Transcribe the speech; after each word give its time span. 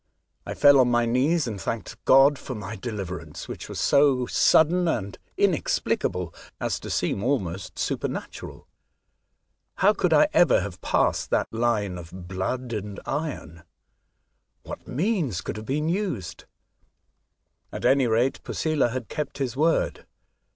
I 0.47 0.55
fell 0.55 0.79
on 0.79 0.89
my 0.89 1.05
knees 1.05 1.45
and 1.45 1.61
thanked 1.61 2.03
God 2.05 2.39
for 2.39 2.55
my 2.55 2.75
deliverance, 2.75 3.47
which 3.47 3.69
was 3.69 3.79
so 3.79 4.25
sud 4.25 4.67
den 4.69 4.87
and 4.87 5.15
inexplicable 5.37 6.33
as 6.59 6.79
to 6.79 6.89
seem 6.89 7.23
almost 7.23 7.77
supernatural. 7.77 8.67
How 9.75 9.93
could 9.93 10.11
I 10.11 10.27
ever 10.33 10.59
have 10.61 10.81
passed 10.81 11.29
that 11.29 11.53
line 11.53 11.99
of" 11.99 12.27
blood 12.27 12.73
and 12.73 12.99
iron"? 13.05 13.61
What 14.63 14.87
means 14.87 15.41
could 15.41 15.57
have 15.57 15.67
been 15.67 15.87
used. 15.87 16.45
At 17.71 17.85
any 17.85 18.07
rate, 18.07 18.41
Posela 18.41 18.89
had 18.91 19.07
kept 19.07 19.37
his 19.37 19.55
word. 19.55 20.07